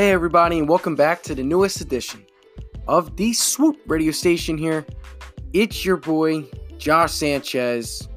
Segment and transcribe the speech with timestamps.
[0.00, 2.24] Hey, everybody, and welcome back to the newest edition
[2.88, 4.86] of the Swoop radio station here.
[5.52, 8.08] It's your boy, Josh Sanchez.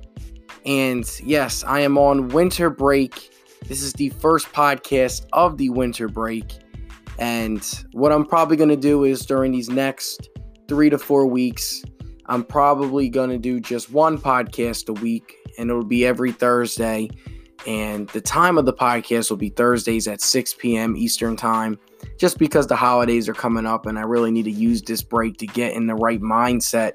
[0.65, 3.35] And yes, I am on winter break.
[3.67, 6.45] This is the first podcast of the winter break.
[7.19, 7.61] And
[7.91, 10.29] what I'm probably going to do is during these next
[10.69, 11.83] three to four weeks,
[12.27, 17.09] I'm probably going to do just one podcast a week, and it'll be every Thursday.
[17.65, 20.95] And the time of the podcast will be Thursdays at 6 p.m.
[20.97, 21.79] Eastern Time,
[22.17, 25.37] just because the holidays are coming up and I really need to use this break
[25.37, 26.93] to get in the right mindset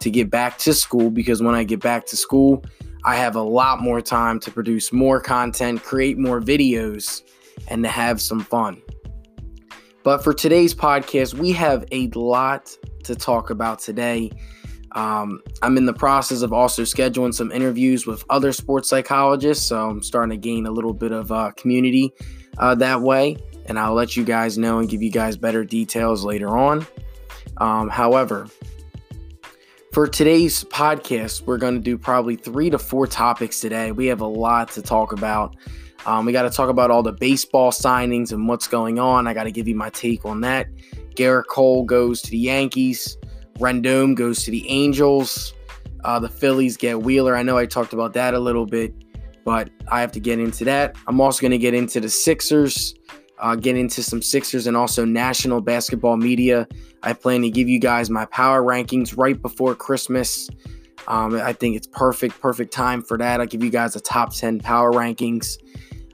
[0.00, 1.10] to get back to school.
[1.10, 2.64] Because when I get back to school,
[3.04, 7.22] I have a lot more time to produce more content, create more videos,
[7.68, 8.82] and to have some fun.
[10.02, 14.30] But for today's podcast, we have a lot to talk about today.
[14.94, 19.88] Um, I'm in the process of also scheduling some interviews with other sports psychologists, so
[19.88, 22.12] I'm starting to gain a little bit of uh, community
[22.58, 23.36] uh, that way,
[23.66, 26.86] and I'll let you guys know and give you guys better details later on.
[27.56, 28.48] Um, however,
[29.92, 33.92] for today's podcast, we're going to do probably three to four topics today.
[33.92, 35.56] We have a lot to talk about.
[36.06, 39.26] Um, we got to talk about all the baseball signings and what's going on.
[39.26, 40.66] I got to give you my take on that.
[41.14, 43.16] Gerrit Cole goes to the Yankees.
[43.58, 45.54] Rendon goes to the Angels.
[46.04, 47.36] Uh, the Phillies get Wheeler.
[47.36, 48.92] I know I talked about that a little bit,
[49.44, 50.96] but I have to get into that.
[51.06, 52.94] I'm also going to get into the Sixers,
[53.38, 56.66] uh, get into some Sixers and also national basketball media.
[57.02, 60.48] I plan to give you guys my power rankings right before Christmas.
[61.08, 63.40] Um, I think it's perfect, perfect time for that.
[63.40, 65.58] I'll give you guys a top 10 power rankings.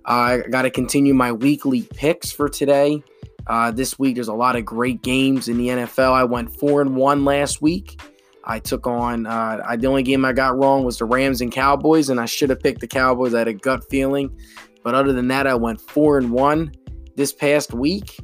[0.06, 3.02] Uh, I got to continue my weekly picks for today.
[3.48, 6.12] Uh, this week, there's a lot of great games in the NFL.
[6.12, 8.00] I went four and one last week.
[8.44, 11.52] I took on uh, I, the only game I got wrong was the Rams and
[11.52, 13.34] Cowboys, and I should have picked the Cowboys.
[13.34, 14.36] I had a gut feeling,
[14.82, 16.72] but other than that, I went four and one
[17.14, 18.18] this past week,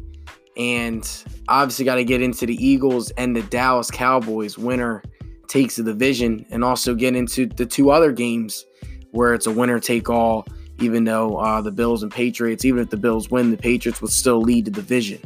[0.56, 1.06] and
[1.48, 4.57] obviously got to get into the Eagles and the Dallas Cowboys.
[4.57, 5.02] Winner
[5.46, 8.64] takes the division, and also get into the two other games
[9.13, 10.46] where it's a winner take all
[10.80, 14.11] even though uh, the Bills and Patriots, even if the Bills win, the Patriots would
[14.11, 15.20] still lead the division.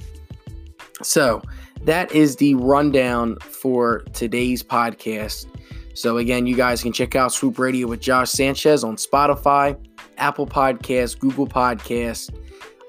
[1.03, 1.43] So
[1.83, 5.47] that is the rundown for today's podcast.
[5.95, 9.77] So again, you guys can check out Swoop Radio with Josh Sanchez on Spotify,
[10.17, 12.31] Apple Podcasts, Google Podcasts,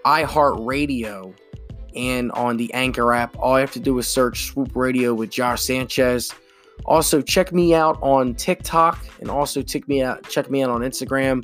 [0.06, 1.34] iHeartRadio,
[1.96, 3.36] and on the Anchor app.
[3.40, 6.34] All you have to do is search Swoop Radio with Josh Sanchez.
[6.86, 10.82] Also, check me out on TikTok and also check me out check me out on
[10.82, 11.44] Instagram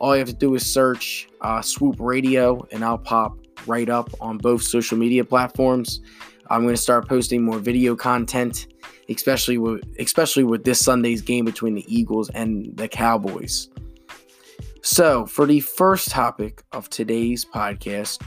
[0.00, 4.10] all you have to do is search uh, Swoop Radio, and I'll pop right up
[4.20, 6.00] on both social media platforms.
[6.50, 8.66] I'm going to start posting more video content,
[9.08, 13.68] especially with especially with this Sunday's game between the Eagles and the Cowboys.
[14.82, 18.22] So, for the first topic of today's podcast,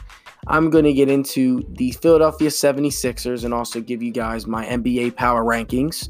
[0.48, 5.16] I'm going to get into the Philadelphia 76ers and also give you guys my NBA
[5.16, 6.10] power rankings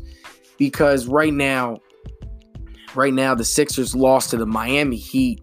[0.57, 1.79] because right now
[2.95, 5.41] right now the Sixers lost to the Miami Heat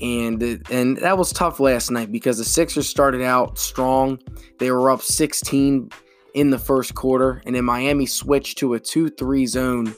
[0.00, 4.18] and and that was tough last night because the Sixers started out strong.
[4.58, 5.90] They were up 16
[6.34, 9.94] in the first quarter and then Miami switched to a 2-3 zone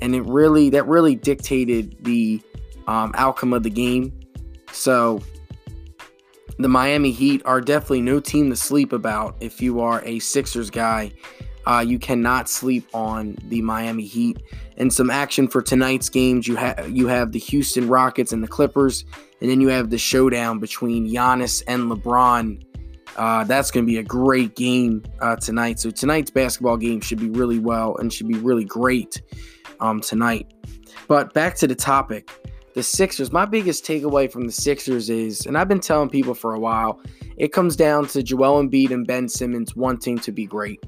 [0.00, 2.40] and it really that really dictated the
[2.86, 4.12] um, outcome of the game.
[4.72, 5.20] So
[6.58, 10.70] the Miami Heat are definitely no team to sleep about if you are a Sixers
[10.70, 11.12] guy
[11.68, 14.42] uh, you cannot sleep on the Miami Heat.
[14.78, 16.48] And some action for tonight's games.
[16.48, 19.04] You have you have the Houston Rockets and the Clippers,
[19.40, 22.64] and then you have the showdown between Giannis and LeBron.
[23.16, 25.80] Uh, that's going to be a great game uh, tonight.
[25.80, 29.20] So tonight's basketball game should be really well and should be really great
[29.80, 30.54] um, tonight.
[31.08, 32.30] But back to the topic,
[32.74, 33.32] the Sixers.
[33.32, 37.00] My biggest takeaway from the Sixers is, and I've been telling people for a while,
[37.36, 40.80] it comes down to Joel Embiid and Ben Simmons wanting to be great.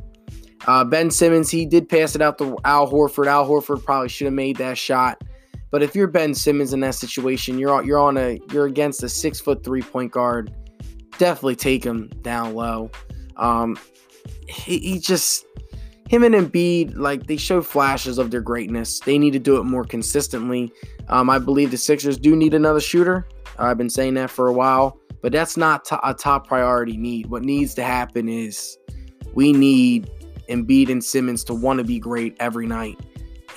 [0.66, 3.26] Uh, ben Simmons, he did pass it out to Al Horford.
[3.26, 5.22] Al Horford probably should have made that shot.
[5.70, 9.08] But if you're Ben Simmons in that situation, you're you're on a you're against a
[9.08, 10.52] six foot three point guard.
[11.18, 12.90] Definitely take him down low.
[13.36, 13.78] Um,
[14.48, 15.46] he, he just
[16.08, 18.98] him and Embiid like they show flashes of their greatness.
[19.00, 20.72] They need to do it more consistently.
[21.08, 23.28] Um, I believe the Sixers do need another shooter.
[23.58, 27.26] I've been saying that for a while, but that's not a top priority need.
[27.26, 28.76] What needs to happen is
[29.34, 30.10] we need
[30.50, 33.00] Embiid and Simmons to want to be great every night.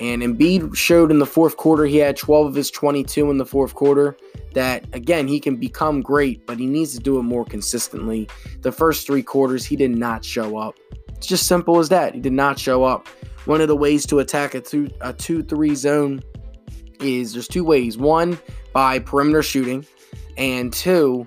[0.00, 3.46] And Embiid showed in the fourth quarter, he had 12 of his 22 in the
[3.46, 4.16] fourth quarter,
[4.54, 8.28] that again, he can become great, but he needs to do it more consistently.
[8.62, 10.76] The first three quarters, he did not show up.
[11.10, 12.14] It's just simple as that.
[12.14, 13.06] He did not show up.
[13.44, 16.22] One of the ways to attack a 2 a 2 3 zone
[17.00, 17.98] is there's two ways.
[17.98, 18.38] One,
[18.72, 19.86] by perimeter shooting,
[20.36, 21.26] and two,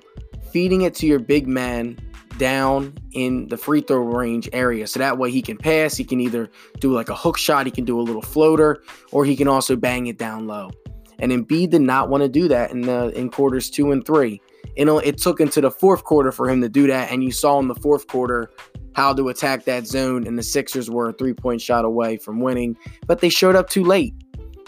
[0.52, 1.98] feeding it to your big man
[2.38, 4.88] down in the free throw range area.
[4.88, 6.50] So that way he can pass, he can either
[6.80, 8.82] do like a hook shot, he can do a little floater,
[9.12, 10.72] or he can also bang it down low.
[11.20, 14.42] And Embiid did not want to do that in the in quarters two and three.
[14.78, 17.58] Know, it took into the fourth quarter for him to do that, and you saw
[17.60, 18.52] in the fourth quarter
[18.94, 22.40] how to attack that zone, and the Sixers were a three point shot away from
[22.40, 24.14] winning, but they showed up too late.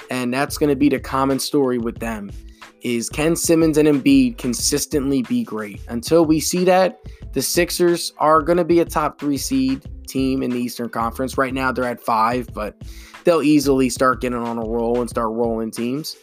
[0.10, 2.32] And that's going to be the common story with them
[2.82, 5.82] is Ken Simmons and Embiid consistently be great.
[5.88, 7.00] Until we see that,
[7.34, 11.38] the Sixers are going to be a top three seed team in the Eastern Conference.
[11.38, 12.82] Right now, they're at five, but
[13.24, 16.16] they'll easily start getting on a roll and start rolling teams.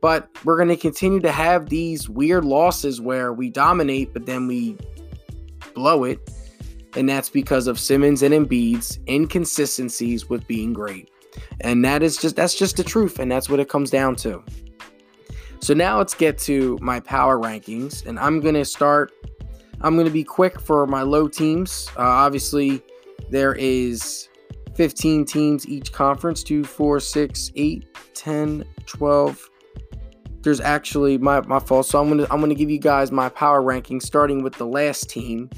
[0.00, 4.46] But we're going to continue to have these weird losses where we dominate, but then
[4.46, 4.76] we
[5.74, 6.30] blow it.
[6.96, 11.10] And that's because of Simmons and Embiid's inconsistencies with being great.
[11.60, 14.42] And that is just that's just the truth, and that's what it comes down to.
[15.60, 19.12] So now let's get to my power rankings, and I'm gonna start.
[19.80, 21.88] I'm gonna be quick for my low teams.
[21.96, 22.82] Uh, obviously,
[23.30, 24.28] there is
[24.76, 29.50] 15 teams each conference 2 4 6 8 10 12
[30.42, 33.62] there's actually my, my fault so i'm gonna i'm gonna give you guys my power
[33.62, 35.48] rankings starting with the last team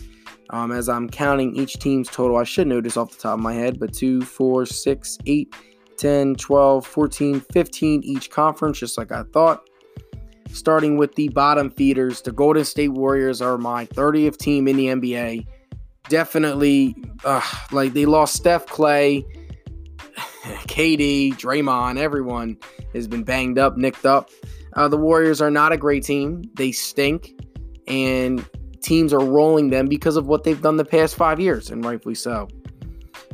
[0.50, 3.40] um, as i'm counting each team's total i should know this off the top of
[3.40, 5.54] my head but 2 4 6 8
[5.96, 9.67] 10 12 14 15 each conference just like i thought
[10.52, 12.22] starting with the bottom feeders.
[12.22, 15.46] The Golden State Warriors are my 30th team in the NBA.
[16.08, 19.24] Definitely, uh, like they lost Steph Klay,
[20.66, 22.56] KD, Draymond, everyone
[22.94, 24.30] has been banged up, nicked up.
[24.74, 26.42] Uh, the Warriors are not a great team.
[26.54, 27.32] They stink,
[27.86, 28.46] and
[28.80, 32.14] teams are rolling them because of what they've done the past five years, and rightfully
[32.14, 32.48] so.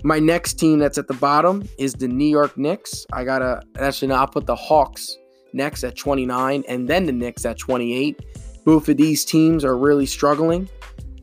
[0.02, 3.06] My next team that's at the bottom is the New York Knicks.
[3.12, 5.16] I gotta actually, no, I'll put the Hawks
[5.54, 8.20] next at 29, and then the Knicks at 28.
[8.64, 10.68] Both of these teams are really struggling.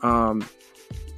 [0.02, 0.48] Um,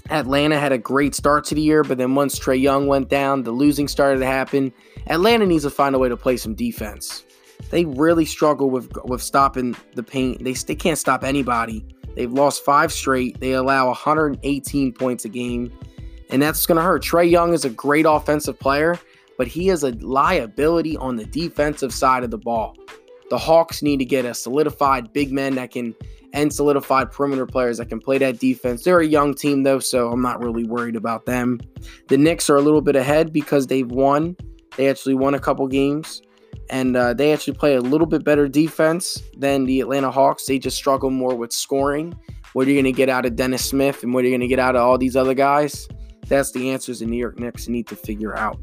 [0.09, 3.43] Atlanta had a great start to the year, but then once Trae Young went down,
[3.43, 4.73] the losing started to happen.
[5.07, 7.23] Atlanta needs to find a way to play some defense.
[7.69, 10.43] They really struggle with with stopping the paint.
[10.43, 11.85] They, they can't stop anybody.
[12.15, 13.39] They've lost five straight.
[13.39, 15.71] They allow 118 points a game,
[16.29, 17.03] and that's going to hurt.
[17.03, 18.99] Trae Young is a great offensive player,
[19.37, 22.75] but he is a liability on the defensive side of the ball.
[23.33, 25.95] The Hawks need to get a solidified big man that can
[26.33, 28.83] and solidified perimeter players that can play that defense.
[28.83, 31.59] They're a young team though, so I'm not really worried about them.
[32.09, 34.37] The Knicks are a little bit ahead because they've won.
[34.77, 36.21] They actually won a couple games,
[36.69, 40.45] and uh, they actually play a little bit better defense than the Atlanta Hawks.
[40.45, 42.13] They just struggle more with scoring.
[42.53, 44.41] What are you going to get out of Dennis Smith, and what are you going
[44.41, 45.87] to get out of all these other guys?
[46.27, 48.59] That's the answers the New York Knicks need to figure out.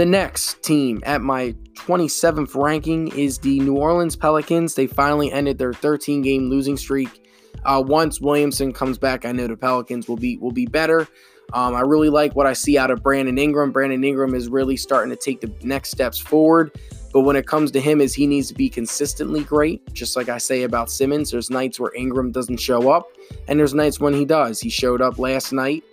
[0.00, 4.74] The next team at my 27th ranking is the New Orleans Pelicans.
[4.74, 7.28] They finally ended their 13 game losing streak.
[7.66, 11.06] Uh, once Williamson comes back, I know the Pelicans will be will be better.
[11.52, 13.72] Um, I really like what I see out of Brandon Ingram.
[13.72, 16.74] Brandon Ingram is really starting to take the next steps forward.
[17.12, 19.92] But when it comes to him, is he needs to be consistently great.
[19.92, 23.06] Just like I say about Simmons, there's nights where Ingram doesn't show up,
[23.48, 24.60] and there's nights when he does.
[24.60, 25.84] He showed up last night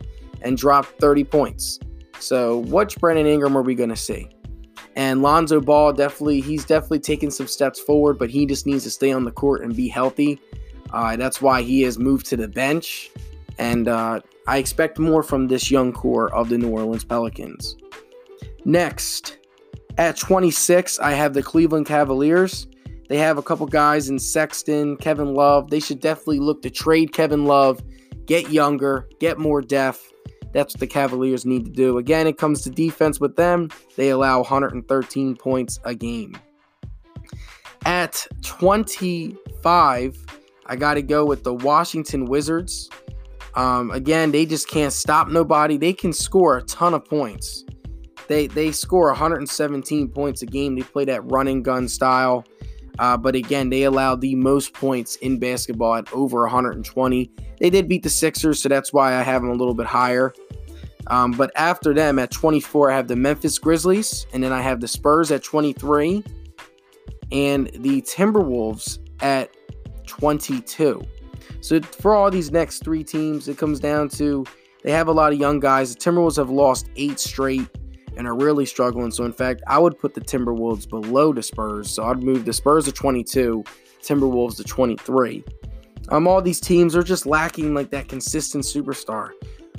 [0.44, 1.80] and dropped 30 points.
[2.20, 4.30] So, which Brandon Ingram are we going to see?
[4.96, 8.90] And Lonzo Ball definitely, he's definitely taken some steps forward, but he just needs to
[8.90, 10.40] stay on the court and be healthy.
[10.92, 13.12] Uh, that's why he has moved to the bench.
[13.60, 17.76] And uh, I expect more from this young core of the New Orleans Pelicans.
[18.66, 19.38] Next,
[19.98, 22.68] at 26, I have the Cleveland Cavaliers.
[23.08, 25.70] They have a couple guys in Sexton, Kevin Love.
[25.70, 27.82] They should definitely look to trade Kevin Love,
[28.26, 30.12] get younger, get more depth,
[30.58, 32.00] that's what the Cavaliers need to do.
[32.00, 33.70] Again, it comes to defense with them.
[33.96, 36.36] They allow 113 points a game.
[37.86, 40.26] At 25,
[40.66, 42.90] I got to go with the Washington Wizards.
[43.54, 45.78] Um, again, they just can't stop nobody.
[45.78, 47.64] They can score a ton of points.
[48.28, 50.76] They they score 117 points a game.
[50.76, 52.46] They play that running gun style.
[53.00, 57.32] Uh, but again, they allowed the most points in basketball at over 120.
[57.60, 60.34] They did beat the Sixers, so that's why I have them a little bit higher.
[61.08, 64.82] Um, but after them at 24, I have the Memphis Grizzlies, and then I have
[64.82, 66.24] the Spurs at 23,
[67.32, 69.56] and the Timberwolves at
[70.06, 71.02] 22.
[71.62, 74.46] So for all these next three teams, it comes down to
[74.84, 75.94] they have a lot of young guys.
[75.96, 77.68] The Timberwolves have lost eight straight
[78.18, 79.12] and are really struggling.
[79.12, 81.90] So in fact, I would put the Timberwolves below the Spurs.
[81.90, 83.64] So I'd move the Spurs to 22,
[84.02, 85.44] Timberwolves to 23.
[86.10, 89.32] Um, all these teams are just lacking like that consistent superstar.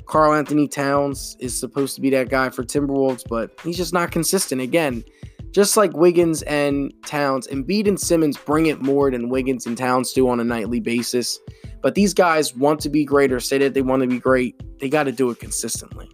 [0.05, 4.61] Karl-Anthony Towns is supposed to be that guy for Timberwolves, but he's just not consistent.
[4.61, 5.03] Again,
[5.51, 10.13] just like Wiggins and Towns, Embiid and Simmons bring it more than Wiggins and Towns
[10.13, 11.39] do on a nightly basis.
[11.81, 14.61] But these guys want to be great or say that they want to be great.
[14.79, 16.09] They got to do it consistently.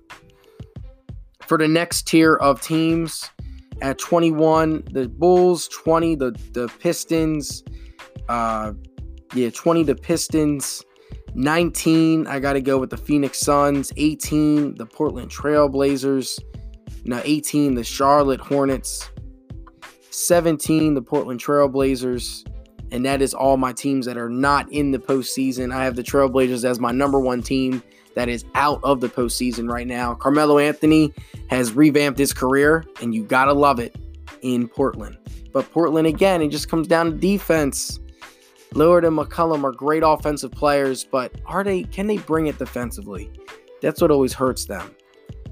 [1.47, 3.29] For the next tier of teams,
[3.81, 7.63] at 21, the Bulls, 20, the, the Pistons,
[8.29, 8.73] uh,
[9.33, 10.83] yeah, 20, the Pistons,
[11.35, 16.39] 19, I got to go with the Phoenix Suns, 18, the Portland Trailblazers,
[17.03, 19.09] now 18, the Charlotte Hornets,
[20.09, 22.49] 17, the Portland Trailblazers,
[22.91, 25.73] and that is all my teams that are not in the postseason.
[25.73, 27.83] I have the Trailblazers as my number one team
[28.15, 30.15] that is out of the postseason right now.
[30.15, 31.13] Carmelo Anthony
[31.49, 33.95] has revamped his career, and you gotta love it
[34.41, 35.17] in Portland.
[35.53, 37.99] But Portland again, it just comes down to defense.
[38.73, 41.83] Lillard and McCollum are great offensive players, but are they?
[41.83, 43.31] Can they bring it defensively?
[43.81, 44.93] That's what always hurts them.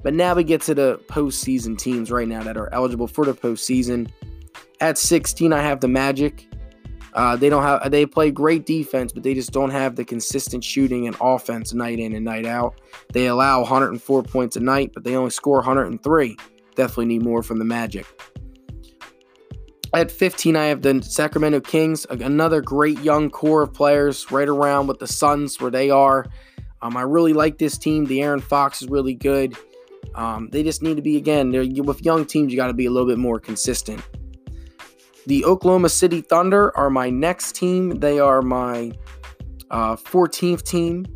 [0.02, 3.32] But now we get to the postseason teams right now that are eligible for the
[3.32, 4.10] postseason.
[4.80, 6.46] At 16, I have the Magic.
[7.14, 10.64] Uh, they don't have they play great defense, but they just don't have the consistent
[10.64, 12.80] shooting and offense night in and night out.
[13.12, 16.36] They allow 104 points a night, but they only score 103.
[16.74, 18.04] Definitely need more from the Magic.
[19.94, 24.88] At 15, I have the Sacramento Kings, another great young core of players right around
[24.88, 26.26] with the Suns where they are.
[26.82, 28.04] Um, I really like this team.
[28.04, 29.56] De'Aaron Fox is really good.
[30.16, 31.52] Um, they just need to be again.
[31.84, 34.02] with young teams, you got to be a little bit more consistent.
[35.26, 38.00] The Oklahoma City Thunder are my next team.
[38.00, 38.92] They are my
[39.70, 41.06] uh, 14th team,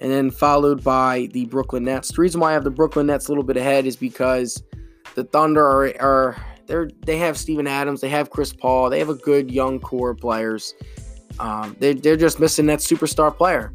[0.00, 2.12] and then followed by the Brooklyn Nets.
[2.12, 4.62] The reason why I have the Brooklyn Nets a little bit ahead is because
[5.14, 9.08] the Thunder are, are they're they have Steven Adams, they have Chris Paul, they have
[9.08, 10.74] a good young core of players.
[11.38, 13.72] Um, they're, they're just missing that superstar player.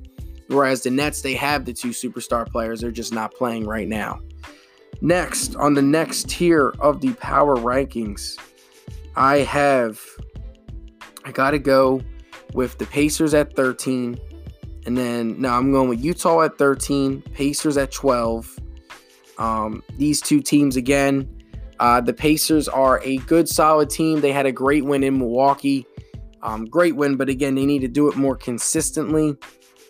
[0.48, 4.20] Whereas the Nets, they have the two superstar players, they're just not playing right now.
[5.02, 8.38] Next, on the next tier of the power rankings,
[9.16, 10.00] I have
[11.24, 12.02] I gotta go
[12.54, 14.18] with the Pacers at 13.
[14.86, 18.60] And then now I'm going with Utah at 13, Pacers at 12.
[19.38, 21.30] Um, these two teams again.
[21.80, 24.22] Uh, the Pacers are a good, solid team.
[24.22, 25.86] They had a great win in Milwaukee.
[26.44, 29.36] Um, great win, but again, they need to do it more consistently.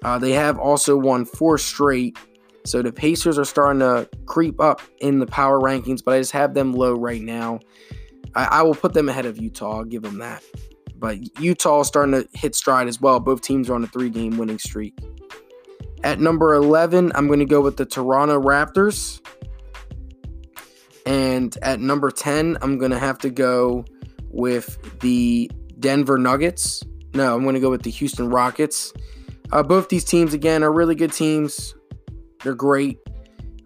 [0.03, 2.17] Uh, they have also won four straight.
[2.65, 6.31] So the Pacers are starting to creep up in the power rankings, but I just
[6.33, 7.59] have them low right now.
[8.35, 9.77] I, I will put them ahead of Utah.
[9.77, 10.43] I'll give them that.
[10.95, 13.19] But Utah is starting to hit stride as well.
[13.19, 14.97] Both teams are on a three game winning streak.
[16.03, 19.19] At number 11, I'm going to go with the Toronto Raptors.
[21.05, 23.85] And at number 10, I'm going to have to go
[24.29, 26.83] with the Denver Nuggets.
[27.13, 28.93] No, I'm going to go with the Houston Rockets.
[29.51, 31.75] Uh, both these teams, again, are really good teams.
[32.43, 32.99] They're great.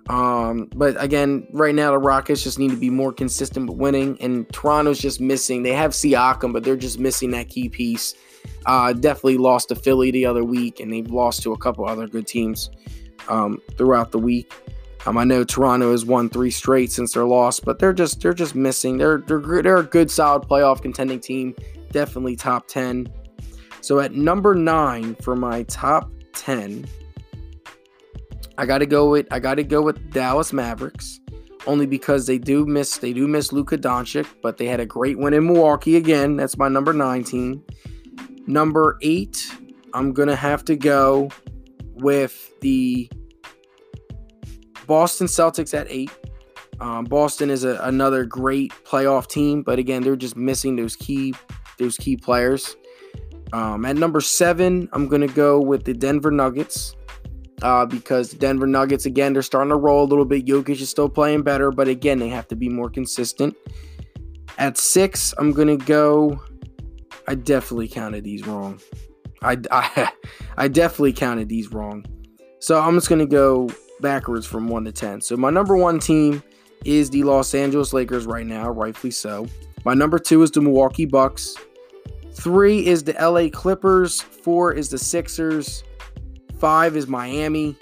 [0.07, 4.17] Um, but again, right now the Rockets just need to be more consistent with winning,
[4.21, 5.63] and Toronto's just missing.
[5.63, 8.13] They have Siakam, but they're just missing that key piece.
[8.67, 12.07] Uh, definitely lost to Philly the other week, and they've lost to a couple other
[12.07, 12.69] good teams
[13.27, 14.53] um, throughout the week.
[15.07, 18.33] Um, I know Toronto has won three straight since their loss, but they're just they're
[18.33, 18.97] just missing.
[18.97, 21.55] They're they're they're a good, solid playoff contending team.
[21.91, 23.07] Definitely top ten.
[23.81, 26.87] So at number nine for my top ten.
[28.57, 31.19] I gotta go with I gotta go with Dallas Mavericks,
[31.67, 35.17] only because they do miss they do miss Luka Doncic, but they had a great
[35.17, 36.37] win in Milwaukee again.
[36.37, 37.63] That's my number 19.
[38.47, 39.45] Number eight,
[39.93, 41.29] I'm gonna have to go
[41.95, 43.09] with the
[44.87, 46.11] Boston Celtics at eight.
[46.79, 51.33] Um, Boston is a, another great playoff team, but again, they're just missing those key
[51.77, 52.77] those key players.
[53.53, 56.95] Um, at number seven, I'm gonna go with the Denver Nuggets
[57.61, 60.45] uh, because the Denver Nuggets, again, they're starting to roll a little bit.
[60.45, 63.55] Jokic is still playing better, but again, they have to be more consistent.
[64.57, 66.39] At six, I'm going to go.
[67.27, 68.79] I definitely counted these wrong.
[69.41, 70.11] I, I,
[70.57, 72.05] I definitely counted these wrong.
[72.59, 73.69] So I'm just going to go
[74.01, 75.21] backwards from 1 to 10.
[75.21, 76.43] So my number one team
[76.83, 79.47] is the Los Angeles Lakers right now, rightfully so.
[79.83, 81.55] My number two is the Milwaukee Bucks.
[82.33, 84.21] Three is the LA Clippers.
[84.21, 85.83] Four is the Sixers.
[86.57, 87.75] Five is Miami.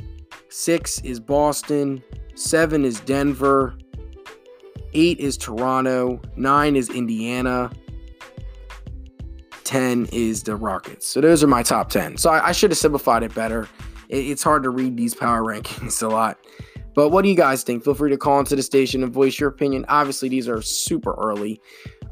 [0.50, 2.03] Six is Boston.
[2.36, 3.75] Seven is Denver.
[4.94, 6.22] Eight is Toronto.
[6.36, 7.72] Nine is Indiana.
[9.63, 11.08] 10 is the Rockets.
[11.08, 12.18] So those are my top 10.
[12.18, 13.68] So I, I should have simplified it better.
[14.10, 16.38] It, it's hard to read these power rankings a lot.
[16.94, 17.84] But what do you guys think?
[17.84, 19.86] Feel free to call into the station and voice your opinion.
[19.88, 21.60] Obviously, these are super early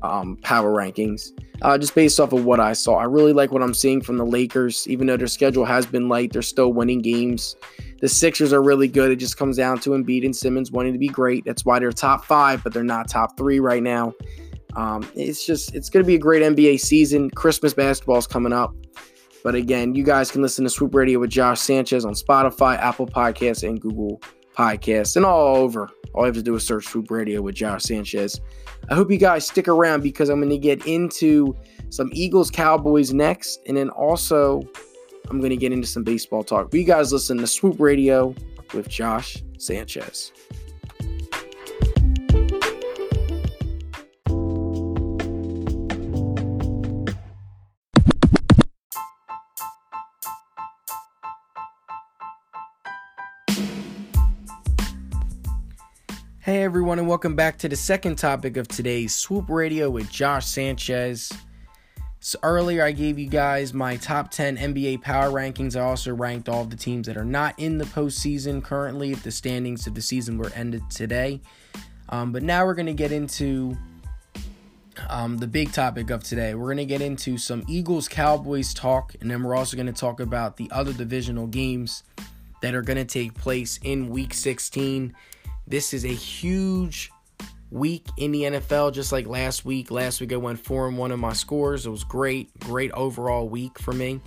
[0.04, 1.32] um, power rankings,
[1.62, 2.96] uh, just based off of what I saw.
[2.96, 6.10] I really like what I'm seeing from the Lakers, even though their schedule has been
[6.10, 7.56] light, they're still winning games.
[8.02, 9.12] The Sixers are really good.
[9.12, 11.46] It just comes down to Embiid and Simmons wanting to be great.
[11.46, 14.14] That's why they're top five, but they're not top three right now.
[14.76, 17.30] Um, it's just it's going to be a great NBA season.
[17.32, 18.74] Christmas basketball is coming up,
[19.44, 23.06] But again, you guys can listen to Swoop Radio with Josh Sanchez on Spotify, Apple
[23.06, 24.22] Podcasts, and Google
[24.58, 25.90] Podcasts, and all over.
[26.14, 28.42] All you have to do is search Swoop Radio with Josh Sanchez.
[28.90, 31.56] I hope you guys stick around because I'm going to get into
[31.90, 34.62] some Eagles Cowboys next, and then also
[35.30, 36.72] I'm going to get into some baseball talk.
[36.72, 38.36] But you guys listen to Swoop Radio
[38.74, 40.34] with Josh Sanchez.
[56.62, 60.46] Hey everyone, and welcome back to the second topic of today's Swoop Radio with Josh
[60.46, 61.34] Sanchez.
[62.20, 65.76] So earlier I gave you guys my top 10 NBA power rankings.
[65.76, 69.32] I also ranked all the teams that are not in the postseason currently if the
[69.32, 71.42] standings of the season were ended today.
[72.10, 73.76] Um, but now we're going to get into
[75.10, 76.54] um, the big topic of today.
[76.54, 80.00] We're going to get into some Eagles Cowboys talk, and then we're also going to
[80.00, 82.04] talk about the other divisional games
[82.62, 85.16] that are going to take place in week 16.
[85.72, 87.14] This is a huge
[87.70, 89.90] week in the NFL, just like last week.
[89.90, 91.86] Last week I went four and one in my scores.
[91.86, 94.20] It was great, great overall week for me.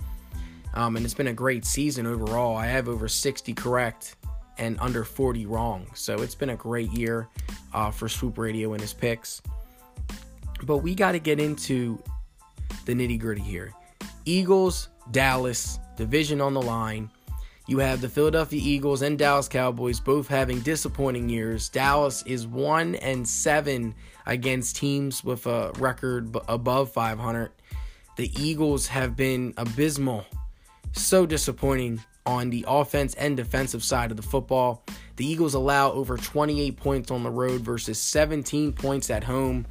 [0.73, 2.57] Um, and it's been a great season overall.
[2.57, 4.15] I have over 60 correct
[4.57, 5.85] and under 40 wrong.
[5.93, 7.27] So it's been a great year
[7.75, 9.43] uh, for Swoop Radio and his picks.
[10.63, 12.01] But we got to get into
[12.85, 13.71] the nitty gritty here.
[14.25, 17.11] Eagles, Dallas, division on the line.
[17.67, 21.67] You have the Philadelphia Eagles and Dallas Cowboys both having disappointing years.
[21.67, 23.95] Dallas is 1 and 7
[24.27, 27.51] against teams with a record above 500.
[28.17, 30.25] The Eagles have been abysmal,
[30.91, 34.83] so disappointing on the offense and defensive side of the football.
[35.15, 39.65] The Eagles allow over 28 points on the road versus 17 points at home,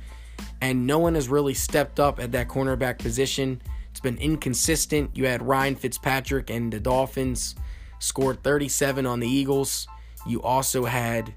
[0.60, 3.62] and no one has really stepped up at that cornerback position.
[3.92, 5.16] It's been inconsistent.
[5.16, 7.54] You had Ryan Fitzpatrick and the Dolphins
[7.98, 9.86] scored 37 on the Eagles.
[10.26, 11.34] You also had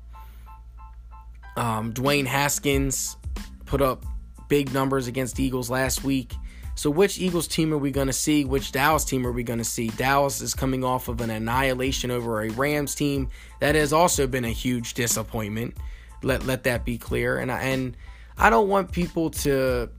[1.55, 3.17] um, Dwayne Haskins
[3.65, 4.05] put up
[4.47, 6.33] big numbers against Eagles last week.
[6.75, 8.45] So, which Eagles team are we going to see?
[8.45, 9.87] Which Dallas team are we going to see?
[9.89, 14.45] Dallas is coming off of an annihilation over a Rams team that has also been
[14.45, 15.75] a huge disappointment.
[16.21, 17.39] Let let that be clear.
[17.39, 17.97] And I, and
[18.37, 19.89] I don't want people to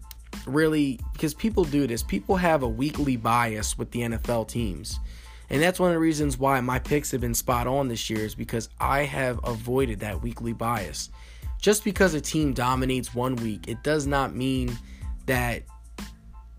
[0.47, 2.05] really because people do this.
[2.05, 5.01] People have a weekly bias with the NFL teams.
[5.51, 8.21] And that's one of the reasons why my picks have been spot on this year
[8.21, 11.11] is because I have avoided that weekly bias.
[11.61, 14.77] Just because a team dominates one week, it does not mean
[15.27, 15.63] that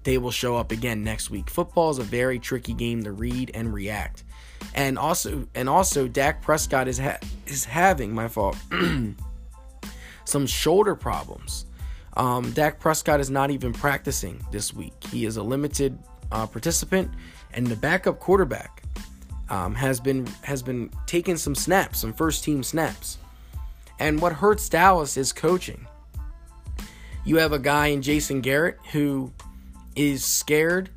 [0.04, 1.50] they will show up again next week.
[1.50, 4.24] Football is a very tricky game to read and react.
[4.74, 8.58] And also and also Dak Prescott is ha- is having my fault
[10.26, 11.66] some shoulder problems.
[12.18, 14.94] Um, Dak Prescott is not even practicing this week.
[15.12, 15.98] He is a limited
[16.32, 17.12] uh, participant,
[17.54, 18.84] and the backup quarterback
[19.50, 23.18] um, has been has been taking some snaps, some first team snaps.
[24.00, 25.86] And what hurts Dallas is coaching.
[27.26, 29.34] You have a guy in Jason Garrett who
[29.96, 30.90] is scared,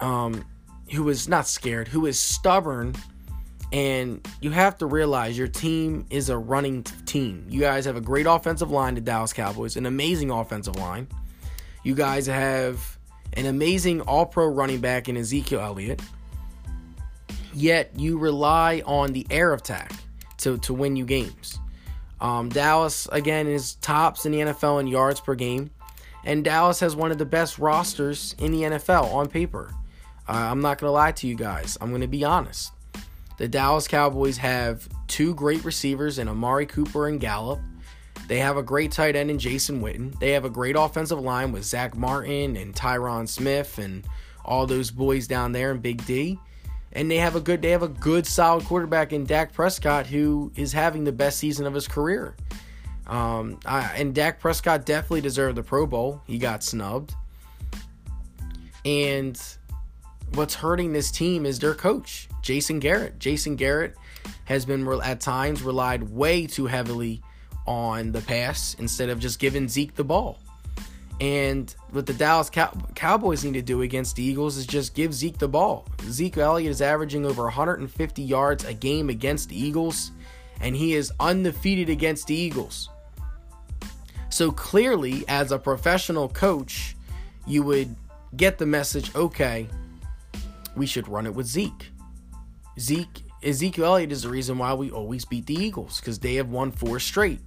[0.00, 0.44] um,
[0.92, 2.94] who is not scared, who is stubborn,
[3.72, 7.46] and you have to realize your team is a running team.
[7.48, 11.06] You guys have a great offensive line, the Dallas Cowboys, an amazing offensive line.
[11.82, 12.98] You guys have
[13.34, 16.00] an amazing all pro running back in Ezekiel Elliott
[17.54, 19.92] yet you rely on the air attack
[20.38, 21.58] to, to win you games.
[22.20, 25.70] Um, Dallas, again, is tops in the NFL in yards per game,
[26.24, 29.74] and Dallas has one of the best rosters in the NFL on paper.
[30.28, 32.72] Uh, I'm not going to lie to you guys, I'm going to be honest.
[33.38, 37.58] The Dallas Cowboys have two great receivers in Amari Cooper and Gallup.
[38.32, 40.18] They have a great tight end in Jason Witten.
[40.18, 44.06] They have a great offensive line with Zack Martin and Tyron Smith and
[44.42, 46.38] all those boys down there in Big D
[46.92, 50.50] and they have a good they have a good solid quarterback in Dak Prescott who
[50.56, 52.34] is having the best season of his career.
[53.06, 56.22] Um, I, and Dak Prescott definitely deserved the Pro Bowl.
[56.26, 57.14] He got snubbed.
[58.86, 59.38] And
[60.32, 63.18] what's hurting this team is their coach, Jason Garrett.
[63.18, 63.94] Jason Garrett
[64.46, 67.22] has been at times relied way too heavily
[67.66, 70.38] on the pass instead of just giving Zeke the ball.
[71.20, 75.14] And what the Dallas Cow- Cowboys need to do against the Eagles is just give
[75.14, 75.86] Zeke the ball.
[76.04, 80.10] Zeke Elliott is averaging over 150 yards a game against the Eagles,
[80.60, 82.88] and he is undefeated against the Eagles.
[84.30, 86.96] So clearly, as a professional coach,
[87.46, 87.94] you would
[88.36, 89.68] get the message okay,
[90.74, 91.92] we should run it with Zeke.
[92.80, 96.48] Zeke Ezekiel Elliott is the reason why we always beat the Eagles because they have
[96.48, 97.40] won four straight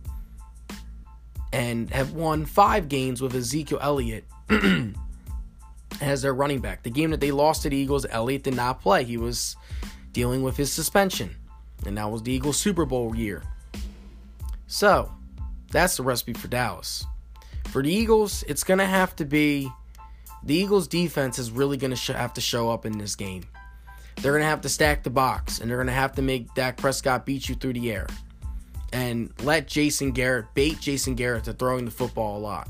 [1.55, 4.25] and have won five games with Ezekiel Elliott
[6.01, 6.83] as their running back.
[6.83, 9.05] The game that they lost to the Eagles, Elliott did not play.
[9.05, 9.55] He was
[10.11, 11.33] dealing with his suspension,
[11.85, 13.41] and that was the Eagles' Super Bowl year.
[14.67, 15.09] So,
[15.71, 17.05] that's the recipe for Dallas.
[17.67, 19.69] For the Eagles, it's going to have to be
[20.43, 23.43] the Eagles' defense is really going to sh- have to show up in this game.
[24.17, 26.53] They're going to have to stack the box, and they're going to have to make
[26.53, 28.07] Dak Prescott beat you through the air
[28.95, 32.69] and let Jason Garrett bait Jason Garrett to throwing the football a lot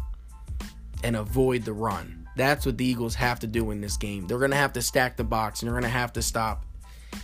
[1.04, 2.28] and avoid the run.
[2.36, 4.26] That's what the Eagles have to do in this game.
[4.26, 6.66] They're going to have to stack the box and they're going to have to stop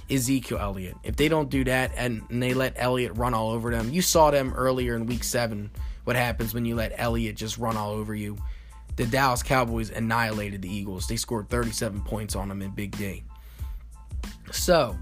[0.07, 0.97] Ezekiel Elliott.
[1.03, 4.03] If they don't do that and, and they let Elliott run all over them, you
[4.03, 5.71] saw them earlier in week seven.
[6.03, 8.37] What happens when you let Elliott just run all over you?
[8.97, 11.07] The Dallas Cowboys annihilated the Eagles.
[11.07, 13.23] They scored 37 points on them in Big D.
[14.51, 14.95] So,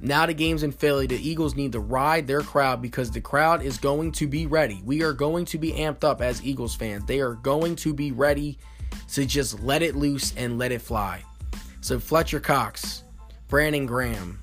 [0.00, 1.06] now the game's in Philly.
[1.06, 4.82] The Eagles need to ride their crowd because the crowd is going to be ready.
[4.84, 7.04] We are going to be amped up as Eagles fans.
[7.06, 8.58] They are going to be ready
[9.12, 11.22] to just let it loose and let it fly.
[11.80, 13.04] So Fletcher Cox,
[13.48, 14.40] Brandon Graham,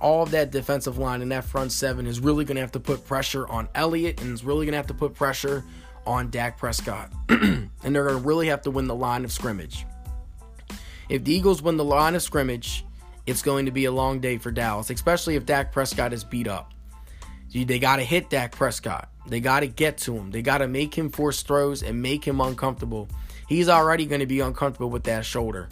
[0.00, 2.80] all of that defensive line and that front seven is really going to have to
[2.80, 5.64] put pressure on Elliott and is really going to have to put pressure
[6.06, 7.10] on Dak Prescott.
[7.28, 9.86] and they're going to really have to win the line of scrimmage.
[11.08, 12.84] If the Eagles win the line of scrimmage,
[13.28, 16.48] it's going to be a long day for Dallas, especially if Dak Prescott is beat
[16.48, 16.72] up.
[17.52, 19.10] They got to hit Dak Prescott.
[19.26, 20.30] They got to get to him.
[20.30, 23.06] They got to make him force throws and make him uncomfortable.
[23.46, 25.68] He's already going to be uncomfortable with that shoulder.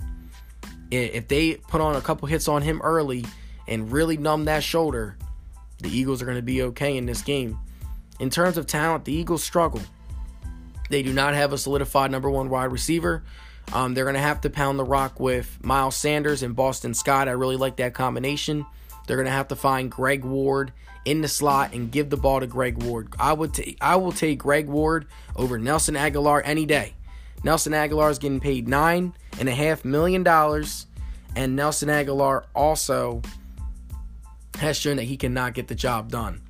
[0.91, 3.25] If they put on a couple hits on him early
[3.67, 5.17] and really numb that shoulder,
[5.79, 7.59] the Eagles are going to be okay in this game.
[8.21, 9.81] In terms of talent, the Eagles struggle.
[10.91, 13.25] They do not have a solidified number one wide receiver.
[13.73, 17.29] Um, they're going to have to pound the rock with Miles Sanders and Boston Scott.
[17.29, 18.65] I really like that combination.
[19.07, 20.73] They're going to have to find Greg Ward
[21.05, 23.15] in the slot and give the ball to Greg Ward.
[23.19, 26.95] I would take I will take Greg Ward over Nelson Agholor any day.
[27.45, 30.87] Nelson Agholor is getting paid nine and a half million dollars,
[31.37, 33.23] and Nelson Agholor also
[34.59, 36.41] has shown that he cannot get the job done.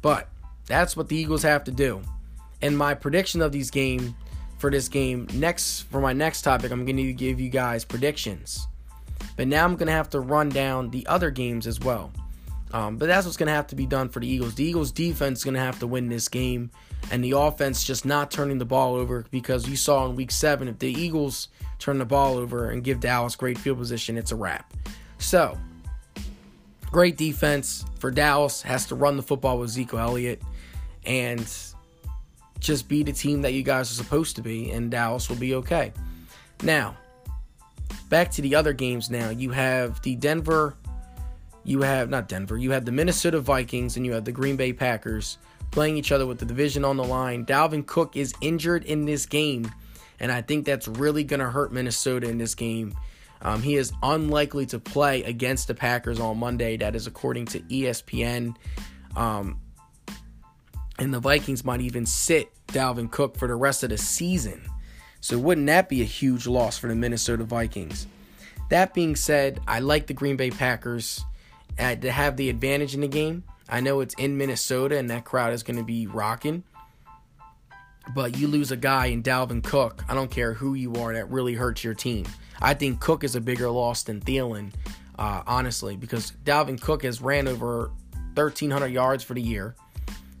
[0.00, 0.28] But
[0.66, 2.02] that's what the Eagles have to do.
[2.62, 4.12] And my prediction of these games
[4.58, 5.26] for this game.
[5.34, 8.66] Next, for my next topic, I'm going to give you guys predictions.
[9.36, 12.12] But now I'm going to have to run down the other games as well.
[12.72, 14.54] Um, but that's what's going to have to be done for the Eagles.
[14.54, 16.70] The Eagles defense is going to have to win this game,
[17.10, 20.68] and the offense just not turning the ball over because you saw in week seven,
[20.68, 24.36] if the Eagles turn the ball over and give Dallas great field position, it's a
[24.36, 24.74] wrap.
[25.18, 25.56] So,
[26.90, 30.42] great defense for Dallas has to run the football with Zeke Elliott,
[31.06, 31.48] and
[32.60, 35.54] just be the team that you guys are supposed to be, and Dallas will be
[35.54, 35.92] okay.
[36.62, 36.96] Now,
[38.08, 39.30] back to the other games now.
[39.30, 40.76] You have the Denver,
[41.64, 44.72] you have, not Denver, you have the Minnesota Vikings, and you have the Green Bay
[44.72, 45.38] Packers
[45.70, 47.44] playing each other with the division on the line.
[47.44, 49.70] Dalvin Cook is injured in this game,
[50.18, 52.94] and I think that's really going to hurt Minnesota in this game.
[53.42, 56.76] Um, he is unlikely to play against the Packers on Monday.
[56.76, 58.56] That is according to ESPN.
[59.14, 59.60] Um,
[60.98, 64.62] and the Vikings might even sit Dalvin Cook for the rest of the season.
[65.20, 68.06] So, wouldn't that be a huge loss for the Minnesota Vikings?
[68.68, 71.24] That being said, I like the Green Bay Packers
[71.78, 73.44] to have the advantage in the game.
[73.68, 76.64] I know it's in Minnesota and that crowd is going to be rocking.
[78.14, 81.30] But you lose a guy in Dalvin Cook, I don't care who you are, that
[81.30, 82.24] really hurts your team.
[82.60, 84.72] I think Cook is a bigger loss than Thielen,
[85.18, 87.90] uh, honestly, because Dalvin Cook has ran over
[88.34, 89.76] 1,300 yards for the year.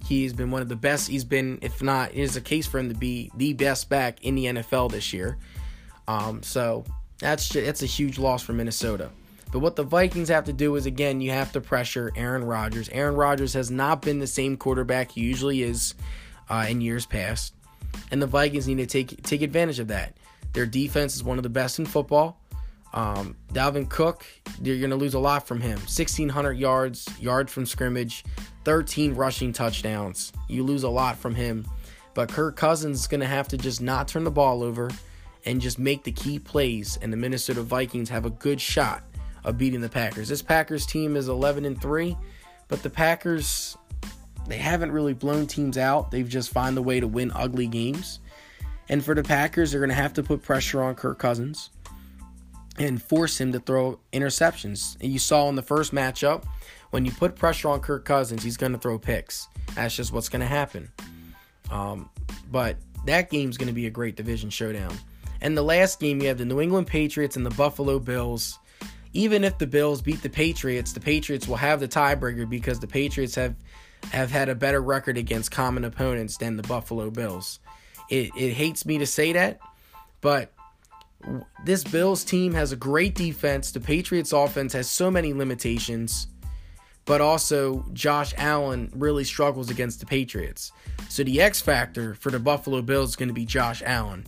[0.08, 1.06] He's been one of the best.
[1.06, 4.24] He's been, if not, it is a case for him to be the best back
[4.24, 5.36] in the NFL this year.
[6.06, 6.86] Um, so
[7.18, 9.10] that's just, that's a huge loss for Minnesota.
[9.52, 12.88] But what the Vikings have to do is again, you have to pressure Aaron Rodgers.
[12.88, 15.92] Aaron Rodgers has not been the same quarterback he usually is
[16.48, 17.52] uh, in years past,
[18.10, 20.16] and the Vikings need to take take advantage of that.
[20.54, 22.40] Their defense is one of the best in football.
[22.94, 24.24] Um, Dalvin Cook,
[24.62, 25.78] you're going to lose a lot from him.
[25.78, 28.24] 1,600 yards, yard from scrimmage,
[28.68, 30.30] 13 rushing touchdowns.
[30.46, 31.66] You lose a lot from him.
[32.12, 34.90] But Kirk Cousins is going to have to just not turn the ball over
[35.46, 36.98] and just make the key plays.
[37.00, 39.04] And the Minnesota Vikings have a good shot
[39.42, 40.28] of beating the Packers.
[40.28, 42.14] This Packers team is 11 and 3,
[42.68, 43.74] but the Packers
[44.48, 46.10] they haven't really blown teams out.
[46.10, 48.20] They've just found a way to win ugly games.
[48.90, 51.70] And for the Packers, they're going to have to put pressure on Kirk Cousins
[52.78, 55.00] and force him to throw interceptions.
[55.00, 56.44] And you saw in the first matchup,
[56.90, 59.48] when you put pressure on Kirk Cousins, he's going to throw picks.
[59.74, 60.90] That's just what's going to happen.
[61.70, 62.08] Um,
[62.50, 64.96] but that game's going to be a great division showdown.
[65.40, 68.58] And the last game, you have the New England Patriots and the Buffalo Bills.
[69.12, 72.86] Even if the Bills beat the Patriots, the Patriots will have the tiebreaker because the
[72.86, 73.54] Patriots have
[74.12, 77.58] have had a better record against common opponents than the Buffalo Bills.
[78.08, 79.58] It, it hates me to say that,
[80.20, 80.52] but
[81.64, 83.72] this Bills team has a great defense.
[83.72, 86.28] The Patriots offense has so many limitations,
[87.08, 90.72] but also Josh Allen really struggles against the Patriots.
[91.08, 94.26] So the X factor for the Buffalo Bills is going to be Josh Allen.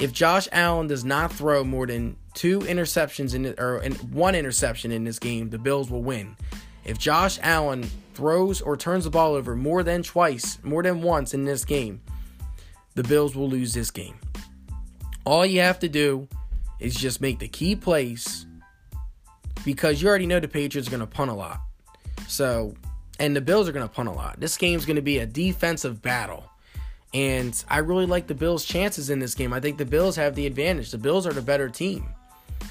[0.00, 4.90] If Josh Allen does not throw more than two interceptions in or in one interception
[4.90, 6.36] in this game, the Bills will win.
[6.84, 11.34] If Josh Allen throws or turns the ball over more than twice, more than once
[11.34, 12.00] in this game,
[12.96, 14.18] the Bills will lose this game.
[15.24, 16.26] All you have to do
[16.80, 18.44] is just make the key plays
[19.64, 21.60] because you already know the Patriots are going to punt a lot.
[22.28, 22.74] So,
[23.18, 24.38] and the Bills are going to punt a lot.
[24.38, 26.44] This game's going to be a defensive battle.
[27.12, 29.52] And I really like the Bills' chances in this game.
[29.52, 30.90] I think the Bills have the advantage.
[30.90, 32.04] The Bills are the better team.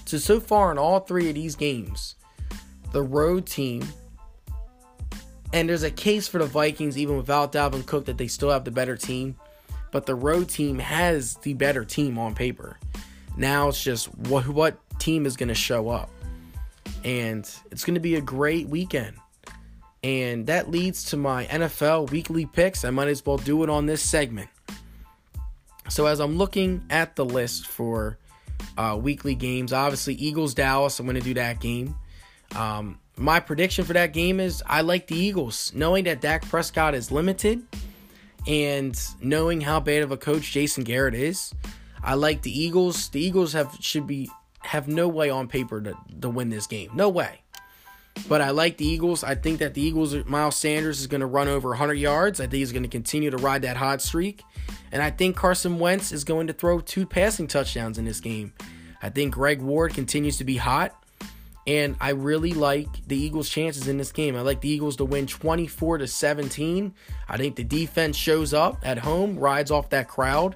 [0.05, 2.15] So, so far in all three of these games,
[2.93, 3.83] the road team,
[5.51, 8.63] and there's a case for the Vikings, even without Dalvin Cook, that they still have
[8.63, 9.35] the better team
[9.91, 12.77] but the road team has the better team on paper.
[13.35, 16.09] Now it's just what what team is going to show up.
[17.03, 19.17] And it's going to be a great weekend.
[20.03, 22.85] And that leads to my NFL weekly picks.
[22.85, 24.49] I might as well do it on this segment.
[25.89, 28.17] So as I'm looking at the list for
[28.77, 31.95] uh, weekly games, obviously Eagles Dallas, I'm going to do that game.
[32.55, 36.93] Um, my prediction for that game is I like the Eagles, knowing that Dak Prescott
[36.93, 37.63] is limited
[38.45, 41.53] and knowing how bad of a coach Jason Garrett is,
[42.03, 43.09] I like the Eagles.
[43.09, 44.29] The Eagles have should be
[44.59, 46.91] have no way on paper to, to win this game.
[46.93, 47.41] No way.
[48.27, 49.23] But I like the Eagles.
[49.23, 52.39] I think that the Eagles, Miles Sanders is going to run over 100 yards.
[52.39, 54.43] I think he's going to continue to ride that hot streak.
[54.91, 58.53] And I think Carson Wentz is going to throw two passing touchdowns in this game.
[59.01, 60.93] I think Greg Ward continues to be hot.
[61.67, 64.37] And I really like the Eagles' chances in this game.
[64.37, 66.93] I like the Eagles to win 24 to 17.
[67.27, 70.55] I think the defense shows up at home, rides off that crowd,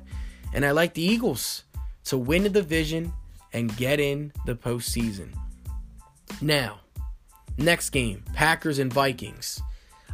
[0.54, 1.65] and I like the Eagles
[2.06, 3.12] to win the division
[3.52, 5.36] and get in the postseason.
[6.39, 6.81] Now,
[7.62, 9.62] next game, Packers and Vikings.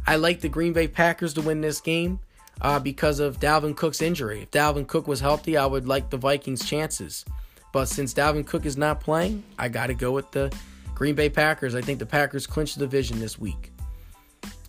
[0.06, 2.20] I like the Green Bay Packers to win this game
[2.60, 4.42] uh, because of Dalvin Cook's injury.
[4.42, 7.24] If Dalvin Cook was healthy, I would like the Vikings' chances.
[7.72, 10.54] But since Dalvin Cook is not playing, I got to go with the
[10.94, 11.74] Green Bay Packers.
[11.74, 13.72] I think the Packers clinch the division this week.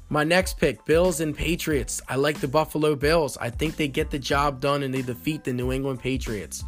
[0.09, 2.01] My next pick, Bills and Patriots.
[2.09, 3.37] I like the Buffalo Bills.
[3.37, 6.63] I think they get the job done and they defeat the New England Patriots.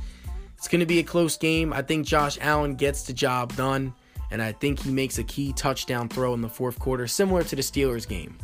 [0.58, 1.74] It's going to be a close game.
[1.74, 3.96] I think Josh Allen gets the job done,
[4.32, 7.56] and I think he makes a key touchdown throw in the fourth quarter, similar to
[7.56, 8.38] the Steelers game.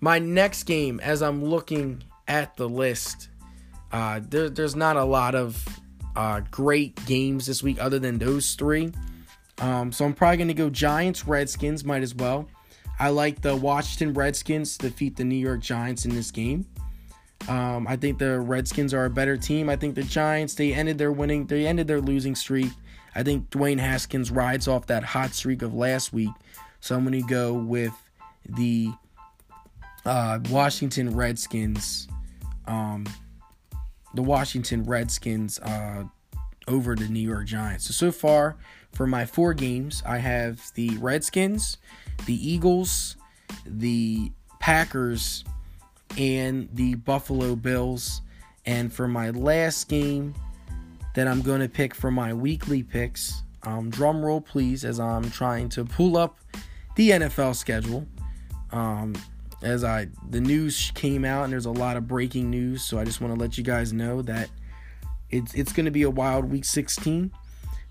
[0.00, 3.28] My next game, as I'm looking at the list,
[3.92, 5.64] uh, there, there's not a lot of
[6.16, 8.92] uh, great games this week other than those three.
[9.58, 12.48] Um, so I'm probably going to go Giants, Redskins, might as well.
[12.98, 16.66] I like the Washington Redskins to defeat the New York Giants in this game.
[17.48, 19.68] Um, I think the Redskins are a better team.
[19.68, 22.72] I think the Giants they ended their winning, they ended their losing streak.
[23.14, 26.32] I think Dwayne Haskins rides off that hot streak of last week.
[26.80, 27.94] So I'm going to go with
[28.48, 28.92] the
[30.04, 32.08] uh, Washington Redskins.
[32.66, 33.06] Um,
[34.14, 36.04] the Washington Redskins uh,
[36.68, 37.86] over the New York Giants.
[37.86, 38.56] So so far
[38.92, 41.78] for my four games, I have the Redskins,
[42.26, 43.16] the Eagles,
[43.66, 45.44] the Packers,
[46.16, 48.22] and the Buffalo Bills.
[48.66, 50.34] And for my last game
[51.14, 55.30] that I'm going to pick for my weekly picks, um, drum roll please, as I'm
[55.30, 56.38] trying to pull up
[56.96, 58.06] the NFL schedule.
[58.72, 59.14] Um,
[59.62, 63.04] as I the news came out and there's a lot of breaking news, so I
[63.04, 64.50] just want to let you guys know that
[65.30, 67.30] it's it's going to be a wild week 16.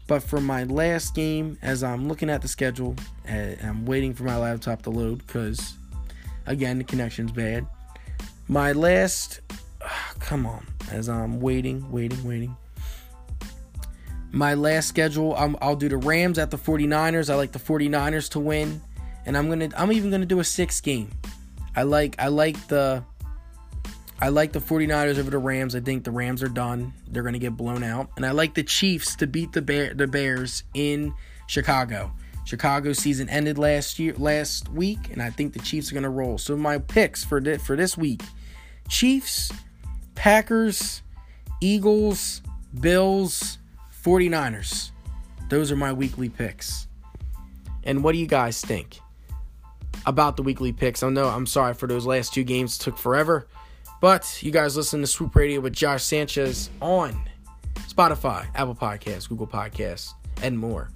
[0.05, 2.95] But for my last game, as I'm looking at the schedule,
[3.27, 5.75] I'm waiting for my laptop to load because,
[6.45, 7.65] again, the connection's bad.
[8.49, 9.39] My last,
[10.19, 12.55] come on, as I'm waiting, waiting, waiting.
[14.33, 17.29] My last schedule, i will do the Rams at the 49ers.
[17.29, 18.81] I like the 49ers to win,
[19.27, 21.11] and I'm gonna, I'm even gonna do a six game.
[21.75, 23.03] I like, I like the
[24.23, 25.75] I like the 49ers over the Rams.
[25.75, 26.93] I think the Rams are done.
[27.09, 28.09] They're to get blown out.
[28.15, 31.13] And I like the Chiefs to beat the Bear, the Bears in
[31.47, 32.13] Chicago.
[32.45, 36.37] Chicago season ended last year last week and I think the Chiefs are to roll.
[36.37, 38.21] So my picks for this, for this week.
[38.87, 39.51] Chiefs,
[40.15, 41.01] Packers,
[41.59, 42.41] Eagles,
[42.79, 43.57] Bills,
[44.03, 44.91] 49ers.
[45.49, 46.87] Those are my weekly picks.
[47.83, 48.99] And what do you guys think
[50.05, 51.03] about the weekly picks?
[51.03, 53.47] I know I'm sorry for those last two games took forever.
[54.01, 57.17] But you guys listen to Swoop Radio with Josh Sanchez on
[57.87, 60.11] Spotify, Apple Podcasts, Google Podcasts,
[60.41, 60.89] and more.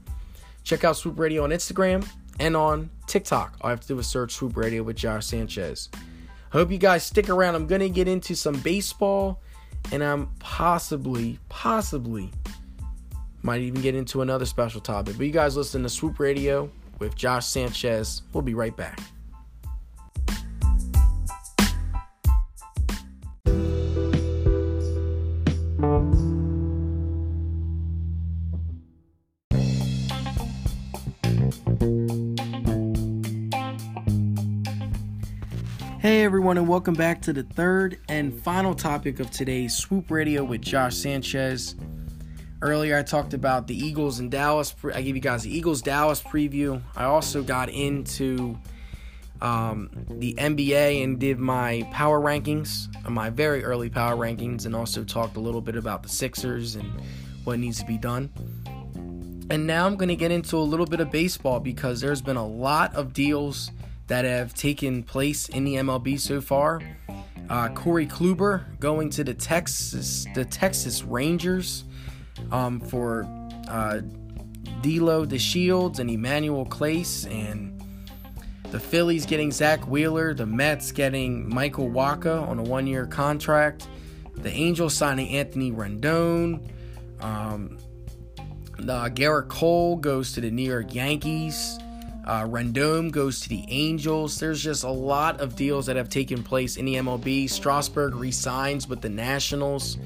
[0.64, 2.06] Check out Swoop Radio on Instagram
[2.42, 3.56] and on TikTok.
[3.62, 5.88] All I have to do is search Swoop Radio with Josh Sanchez.
[6.52, 7.56] Hope you guys stick around.
[7.56, 9.42] I'm going to get into some baseball
[9.94, 12.32] and I'm possibly, possibly
[13.48, 15.16] Might even get into another special topic.
[15.16, 18.24] But you guys listen to Swoop Radio with Josh Sanchez.
[18.34, 19.00] We'll be right back.
[36.02, 40.44] Hey everyone, and welcome back to the third and final topic of today's Swoop Radio
[40.44, 41.76] with Josh Sanchez.
[42.62, 44.74] Earlier, I talked about the Eagles and Dallas.
[44.94, 46.82] I gave you guys the Eagles Dallas preview.
[46.96, 48.58] I also got into
[49.42, 55.04] um, the NBA and did my power rankings, my very early power rankings, and also
[55.04, 56.92] talked a little bit about the Sixers and
[57.44, 58.32] what needs to be done.
[59.50, 62.38] And now I'm going to get into a little bit of baseball because there's been
[62.38, 63.72] a lot of deals
[64.08, 66.82] that have taken place in the MLB so far.
[67.50, 71.86] Uh, Corey Kluber going to the Texas the Texas Rangers
[72.52, 73.28] um, for
[73.68, 74.02] uh,
[74.82, 77.82] D'Lo DeShields and Emmanuel Clase, and
[78.72, 83.88] the Phillies getting Zack Wheeler, the Mets getting Michael Wacha on a one-year contract,
[84.36, 86.70] the Angels signing Anthony Rendon.
[87.22, 87.78] Um,
[88.80, 91.80] uh, Gerrit Cole goes to the New York Yankees.
[92.28, 94.38] Uh, Rendon goes to the Angels.
[94.38, 97.50] There's just a lot of deals that have taken place in the MLB.
[97.50, 99.98] Strasburg resigns with the Nationals.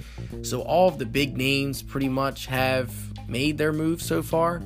[0.44, 2.94] So all of the big names pretty much have
[3.28, 4.62] made their move so far.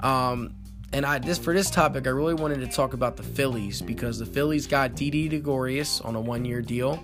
[0.00, 0.54] Um,
[0.92, 4.18] and I this for this topic, I really wanted to talk about the Phillies because
[4.18, 7.02] the Phillies got Didi Gregorius on a one-year deal.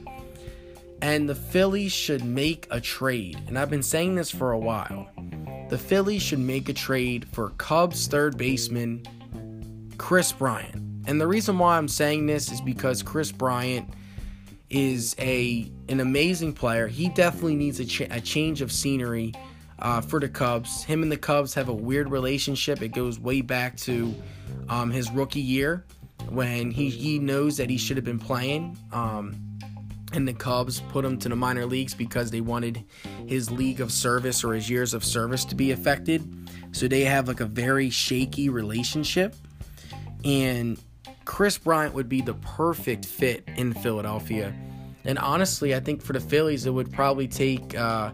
[1.00, 3.40] And the Phillies should make a trade.
[3.46, 5.08] And I've been saying this for a while.
[5.70, 9.06] The Phillies should make a trade for Cubs third baseman
[10.00, 10.76] Kris Bryant.
[11.06, 13.86] And the reason why I'm saying this is because Kris Bryant
[14.70, 16.88] is a an amazing player.
[16.88, 19.34] He definitely needs a, a change of scenery
[19.78, 20.82] uh, for the Cubs.
[20.82, 22.80] Him and the Cubs have a weird relationship.
[22.80, 24.14] It goes way back to
[24.70, 25.84] um, his rookie year
[26.30, 28.78] when he, he knows that he should have been playing.
[28.92, 29.36] Um,
[30.14, 32.84] and the Cubs put him to the minor leagues because they wanted
[33.26, 36.48] his league of service or his years of service to be affected.
[36.72, 39.36] So they have like a very shaky relationship.
[40.24, 40.80] And
[41.24, 44.54] Kris Bryant would be the perfect fit in Philadelphia.
[45.04, 48.12] And honestly, I think for the Phillies, it would probably take uh,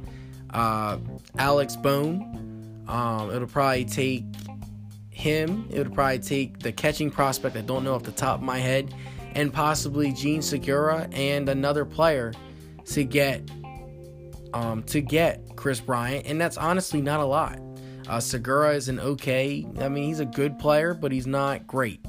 [0.51, 0.99] uh,
[1.39, 2.85] Alec Bohm.
[2.89, 4.25] Um, it'll probably take
[5.11, 5.67] him.
[5.71, 8.59] It would probably take the catching prospect I don't know off the top of my
[8.59, 8.95] head,
[9.35, 12.33] and possibly Jean Segura and another player
[12.87, 13.43] to get
[14.53, 17.59] um, to get Kris Bryant, and that's honestly not a lot.
[18.09, 19.67] Uh, Segura is an okay.
[19.81, 22.05] I mean, he's a good player, but he's not great.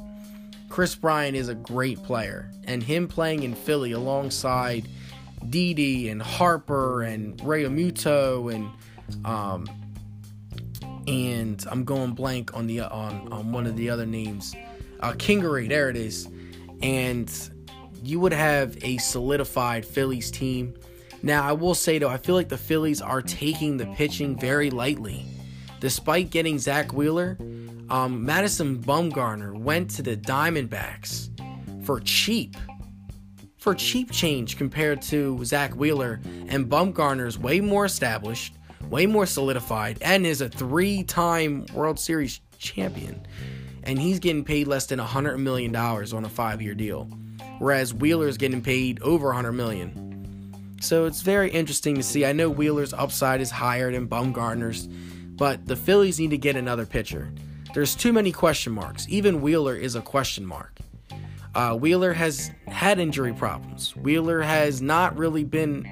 [0.69, 4.87] Kris Bryant is a great player, and him playing in Philly alongside
[5.49, 8.69] Didi and Harper and Realmuto and
[9.25, 9.67] um,
[11.07, 14.55] and I'm going blank on the on on one of the other names,
[14.99, 15.69] uh, Kingery.
[15.69, 16.27] There it is,
[16.81, 17.31] and
[18.03, 20.75] you would have a solidified Phillies team.
[21.23, 24.69] Now, I will say though, I feel like the Phillies are taking the pitching very
[24.69, 25.25] lightly.
[25.79, 27.37] Despite getting Zack Wheeler,
[27.89, 31.29] um, Madison Bumgarner went to the Diamondbacks
[31.85, 32.55] for cheap.
[33.57, 38.55] For cheap change compared to Zack Wheeler, and Bumgarner's way more established,
[38.89, 43.25] way more solidified, and is a three time World Series champion.
[43.83, 47.05] And he's getting paid less than $100 million on a five year deal,
[47.59, 50.07] whereas Wheeler's getting paid over 100 million.
[50.81, 52.25] So it's very interesting to see.
[52.25, 54.87] I know Wheeler's upside is higher than Bumgarner's,
[55.37, 57.31] but the Phillies need to get another pitcher.
[57.73, 59.05] There's too many question marks.
[59.07, 60.79] Even Wheeler is a question mark.
[61.53, 63.95] Uh, Wheeler has had injury problems.
[63.95, 65.87] Wheeler has not really been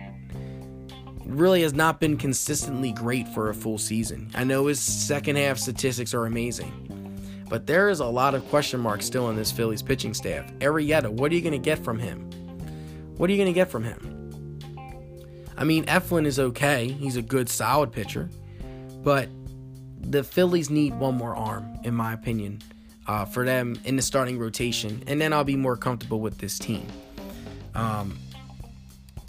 [1.25, 4.29] really has not been consistently great for a full season.
[4.35, 8.79] I know his second half statistics are amazing, but there is a lot of question
[8.79, 10.51] marks still in this Phillies pitching staff.
[10.59, 12.29] Arrieta, what are you going to get from him?
[13.17, 14.59] What are you going to get from him?
[15.57, 16.89] I mean, Eflin is okay.
[16.89, 18.29] He's a good, solid pitcher.
[19.05, 19.29] But
[20.01, 22.63] the Phillies need one more arm, in my opinion,
[23.05, 26.57] uh, for them in the starting rotation, and then I'll be more comfortable with this
[26.57, 26.87] team.
[27.75, 28.17] Um,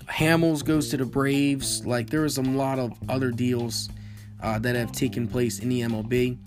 [0.07, 1.85] Hamels goes to the Braves.
[1.85, 3.91] Like there was a lot of other deals
[4.43, 6.39] uh, that have taken place in the MLB,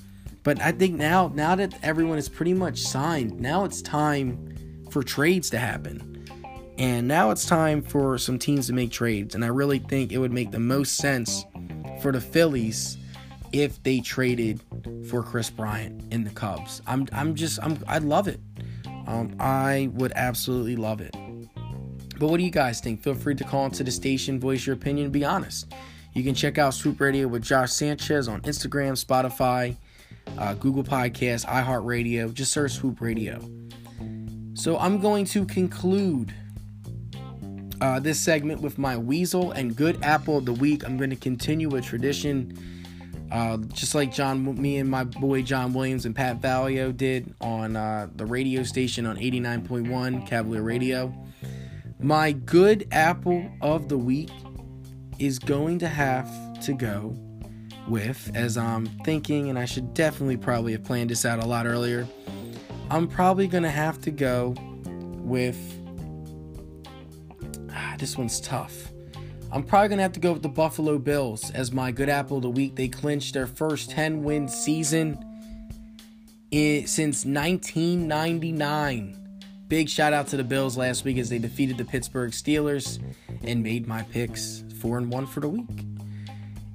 [0.41, 4.55] but I think now, now that everyone is pretty much signed, now it's time
[4.89, 6.25] for trades to happen.
[6.80, 9.36] And now it's time for some teams to make trades.
[9.36, 11.45] And I really think it would make the most sense
[12.01, 12.97] for the Phillies
[13.51, 14.61] if they traded
[15.09, 16.81] for Kris Bryant in the Cubs.
[16.87, 18.39] I'm I'm just I'm I love it.
[19.07, 21.15] Um, I would absolutely love it.
[22.19, 23.01] But what do you guys think?
[23.01, 25.73] Feel free to call into the station, voice your opinion, be honest.
[26.13, 29.75] You can check out Swoop Radio with Josh Sanchez on Instagram, Spotify,
[30.37, 32.33] uh, Google Podcasts, iHeartRadio.
[32.33, 33.39] Just search Swoop Radio.
[34.53, 36.33] So I'm going to conclude
[37.81, 40.83] uh, this segment with my Weasel and Good Apple of the Week.
[40.83, 42.78] I'm going to continue a tradition,
[43.32, 47.75] uh, just like John, me and my boy John Williams and Pat Valio did on
[47.75, 51.13] uh, the radio station on 89.1 Cavalier Radio.
[51.99, 54.32] My Good Apple of the Week
[55.19, 56.30] is going to have
[56.61, 57.15] to go
[57.88, 61.65] with, as I'm thinking, and I should definitely probably have planned this out a lot
[61.65, 62.07] earlier.
[62.89, 64.55] I'm probably going to have to go
[65.17, 65.57] with
[67.99, 68.91] this one's tough.
[69.51, 72.37] I'm probably going to have to go with the Buffalo Bills as my good apple
[72.37, 72.75] of the week.
[72.75, 75.17] They clinched their first 10 win season
[76.51, 79.15] in, since 1999.
[79.67, 82.99] Big shout out to the Bills last week as they defeated the Pittsburgh Steelers
[83.43, 85.85] and made my picks 4 and 1 for the week.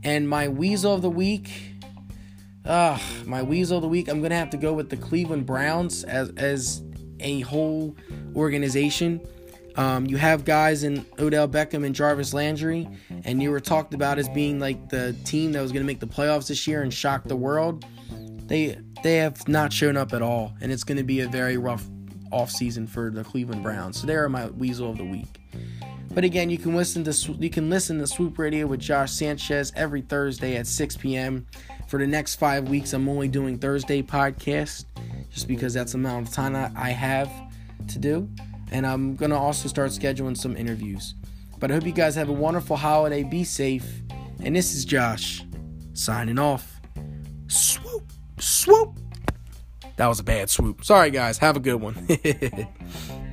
[0.03, 1.51] And my weasel of the week,
[2.67, 5.47] ah, my weasel of the week, I'm going to have to go with the Cleveland
[5.47, 6.83] Browns as as
[7.21, 7.95] a whole
[8.35, 9.21] organization.
[9.77, 12.89] Um, you have guys in Odell Beckham and Jarvis Landry,
[13.25, 16.01] and you were talked about as being like the team that was going to make
[16.01, 17.85] the playoffs this year and shock the world.
[18.47, 21.57] They they have not shown up at all, and it's going to be a very
[21.57, 21.85] rough
[22.33, 24.01] offseason for the Cleveland Browns.
[24.01, 25.41] So they are my weasel of the week.
[26.13, 29.73] But again, you can listen to you can listen to Swoop Radio with Josh Sanchez
[29.75, 31.47] every Thursday at 6 p.m.
[31.89, 34.85] For the next five weeks, I'm only doing Thursday podcast,
[35.31, 37.31] just because that's the amount of time I have
[37.89, 38.29] to do
[38.73, 41.15] and I'm gonna also start scheduling some interviews.
[41.59, 43.23] But I hope you guys have a wonderful holiday.
[43.23, 44.03] Be safe.
[44.43, 45.43] And this is Josh
[45.93, 46.81] signing off.
[47.47, 48.99] Swoop, swoop.
[49.97, 50.85] That was a bad swoop.
[50.85, 51.39] Sorry, guys.
[51.39, 52.07] Have a good one.